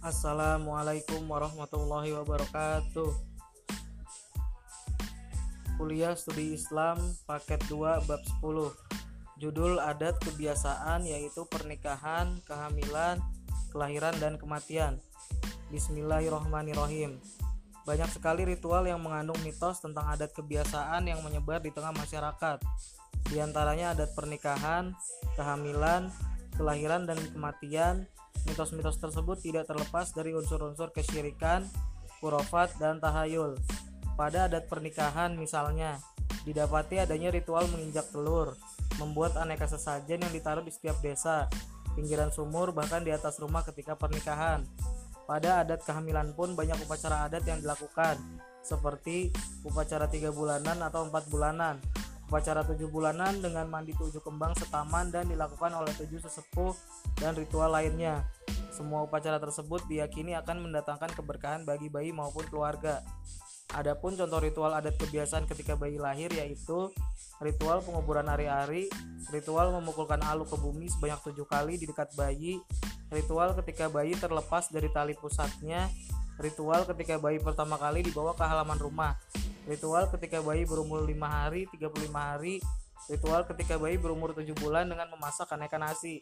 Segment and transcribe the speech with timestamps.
[0.00, 3.12] Assalamualaikum warahmatullahi wabarakatuh.
[5.76, 6.96] Kuliah Studi Islam
[7.28, 8.72] Paket 2 Bab 10
[9.36, 13.20] Judul Adat Kebiasaan yaitu Pernikahan, Kehamilan,
[13.76, 14.96] Kelahiran, dan Kematian.
[15.68, 17.20] Bismillahirrohmanirrohim
[17.84, 22.56] Banyak sekali ritual yang mengandung mitos tentang adat kebiasaan yang menyebar di tengah masyarakat.
[23.28, 24.96] Di antaranya adat pernikahan,
[25.36, 26.08] kehamilan,
[26.56, 28.08] kelahiran, dan kematian
[28.50, 31.70] Mitos-mitos tersebut tidak terlepas dari unsur-unsur kesyirikan,
[32.18, 33.54] kurofat, dan tahayul.
[34.18, 36.02] Pada adat pernikahan misalnya,
[36.42, 38.58] didapati adanya ritual menginjak telur,
[38.98, 41.46] membuat aneka sesajen yang ditaruh di setiap desa,
[41.94, 44.66] pinggiran sumur, bahkan di atas rumah ketika pernikahan.
[45.30, 48.18] Pada adat kehamilan pun banyak upacara adat yang dilakukan,
[48.66, 49.30] seperti
[49.62, 51.78] upacara tiga bulanan atau empat bulanan,
[52.30, 56.74] upacara tujuh bulanan dengan mandi tujuh kembang setaman dan dilakukan oleh tujuh sesepuh
[57.18, 58.26] dan ritual lainnya.
[58.80, 63.04] Semua upacara tersebut diyakini akan mendatangkan keberkahan bagi bayi maupun keluarga.
[63.76, 66.88] Adapun contoh ritual adat kebiasaan ketika bayi lahir yaitu
[67.44, 68.88] ritual penguburan hari-hari,
[69.28, 72.56] ritual memukulkan alu ke bumi sebanyak tujuh kali di dekat bayi,
[73.12, 75.92] ritual ketika bayi terlepas dari tali pusatnya,
[76.40, 79.12] ritual ketika bayi pertama kali dibawa ke halaman rumah,
[79.68, 82.58] Ritual ketika bayi berumur 5 hari, 35 hari.
[83.06, 86.18] Ritual ketika bayi berumur 7 bulan dengan memasak aneka nasi.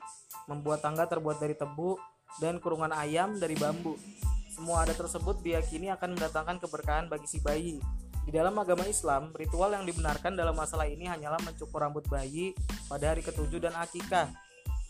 [0.50, 1.96] Membuat tangga terbuat dari tebu
[2.36, 3.96] dan kurungan ayam dari bambu.
[4.52, 7.80] Semua adat tersebut diyakini akan mendatangkan keberkahan bagi si bayi.
[8.28, 12.52] Di dalam agama Islam, ritual yang dibenarkan dalam masalah ini hanyalah mencukur rambut bayi
[12.84, 14.28] pada hari ketujuh dan akikah.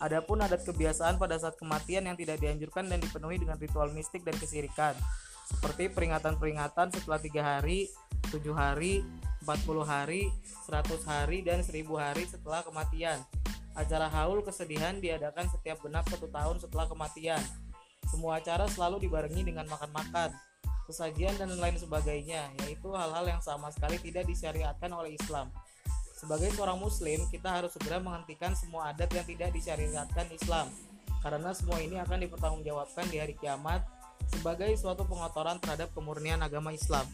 [0.03, 4.35] Adapun adat kebiasaan pada saat kematian yang tidak dianjurkan dan dipenuhi dengan ritual mistik dan
[4.35, 4.95] kesirikan,
[5.47, 7.87] seperti peringatan-peringatan setelah tiga hari
[8.29, 9.01] 7 hari,
[9.43, 10.29] 40 hari,
[10.67, 13.17] 100 hari, dan 1000 hari setelah kematian.
[13.79, 17.39] Acara haul kesedihan diadakan setiap genap satu tahun setelah kematian.
[18.11, 20.35] Semua acara selalu dibarengi dengan makan-makan,
[20.83, 25.47] kesajian dan lain sebagainya, yaitu hal-hal yang sama sekali tidak disyariatkan oleh Islam.
[26.11, 30.67] Sebagai seorang muslim, kita harus segera menghentikan semua adat yang tidak disyariatkan Islam,
[31.23, 33.79] karena semua ini akan dipertanggungjawabkan di hari kiamat
[34.27, 37.07] sebagai suatu pengotoran terhadap kemurnian agama Islam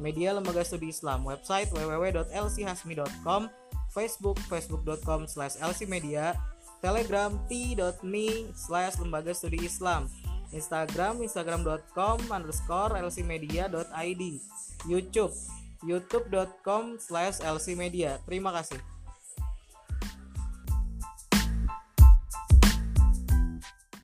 [0.00, 3.52] media lembaga studi Islam, website www.lchasmi.com,
[3.90, 6.38] Facebook facebook.com slash lcmedia,
[6.80, 10.06] Telegram t.me slash lembaga studi Islam,
[10.54, 14.22] Instagram instagram.com underscore lcmedia.id,
[14.88, 15.34] YouTube
[15.84, 18.20] youtube.com slash lcmedia.
[18.28, 18.99] Terima kasih.